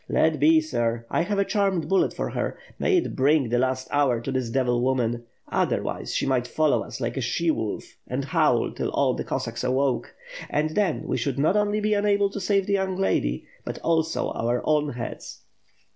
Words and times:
Let 0.09 0.39
be, 0.39 0.61
sir, 0.61 1.05
I 1.11 1.21
have 1.21 1.37
a 1.37 1.45
charmed 1.45 1.87
bullet 1.87 2.11
for 2.11 2.31
her— 2.31 2.57
may 2.79 2.97
it 2.97 3.15
bring 3.15 3.49
the 3.49 3.59
last 3.59 3.87
hour 3.91 4.19
to 4.21 4.31
this 4.31 4.49
devil 4.49 4.81
woman; 4.81 5.25
otherwise 5.47 6.11
she 6.11 6.25
might 6.25 6.47
follow 6.47 6.77
ub 6.79 6.87
WITH 6.87 6.95
FIRE 6.95 7.05
AND 7.05 7.13
SWORD. 7.17 7.21
647 7.21 7.21
like 7.21 7.21
a 7.21 7.29
she 7.37 7.51
wolf 7.51 7.97
and 8.07 8.25
howl 8.25 8.71
till 8.73 8.89
all 8.89 9.13
the 9.13 9.23
Cossacks 9.23 9.63
awoke; 9.63 10.15
and 10.49 10.71
then 10.71 11.03
we 11.07 11.17
should 11.17 11.37
not 11.37 11.55
only 11.55 11.79
be 11.79 11.93
unable 11.93 12.31
to 12.31 12.39
save 12.41 12.65
the 12.65 12.73
young 12.73 12.95
lady, 12.95 13.45
but 13.63 13.77
also 13.83 14.31
our 14.31 14.63
own 14.65 14.93
heads.' 14.93 15.43